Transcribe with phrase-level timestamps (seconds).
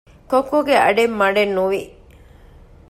[0.29, 1.81] ކޮއްކޮގެ އަޑެއް މަޑެއްނުވި